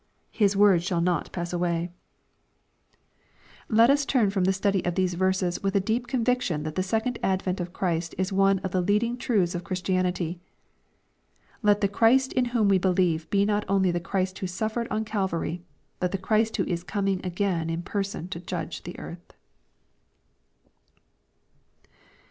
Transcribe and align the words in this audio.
''His 0.41 0.57
words 0.57 0.83
shall 0.83 0.99
not 0.99 1.31
pass 1.31 1.53
away/' 1.53 1.91
LUKE, 1.91 1.91
CHAP. 1.91 3.01
XXI. 3.69 3.69
379 3.69 3.77
Let 3.77 3.89
us 3.91 4.05
turn 4.07 4.29
from 4.31 4.43
the 4.45 4.53
study 4.53 4.83
of 4.83 4.95
these 4.95 5.13
verses 5.13 5.61
with 5.61 5.75
a 5.75 5.79
deep 5.79 6.07
conviction 6.07 6.63
that 6.63 6.73
the 6.73 6.81
second 6.81 7.19
advent 7.21 7.59
of 7.59 7.71
Christ 7.71 8.15
is 8.17 8.33
one 8.33 8.57
of 8.65 8.71
the 8.71 8.81
leading 8.81 9.15
truths 9.15 9.53
of 9.53 9.63
Christianity. 9.63 10.39
Let 11.61 11.81
the 11.81 11.87
Chiist 11.87 12.35
ia 12.35 12.49
whom 12.49 12.67
we 12.67 12.79
believe 12.79 13.29
be 13.29 13.45
not 13.45 13.63
only 13.67 13.91
the 13.91 13.99
Christ 13.99 14.39
who 14.39 14.47
suffered 14.47 14.87
on 14.87 15.05
Calvary, 15.05 15.61
but 15.99 16.11
the 16.11 16.17
Christ 16.17 16.57
who 16.57 16.63
is 16.63 16.83
coming 16.83 17.23
again 17.23 17.69
in 17.69 17.83
per 17.83 18.01
son 18.01 18.27
to 18.29 18.39
judge 18.39 18.81
the 18.81 18.97
earth. 18.97 19.33